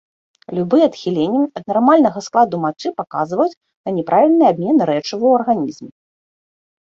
Любыя 0.57 0.85
адхіленні 0.91 1.41
ад 1.59 1.63
нармальнага 1.71 2.19
складу 2.27 2.55
мачы 2.63 2.87
паказваюць 3.01 3.53
на 3.85 3.89
няправільны 3.97 4.43
абмен 4.53 4.77
рэчываў 4.91 5.29
у 5.33 5.35
арганізме. 5.41 5.91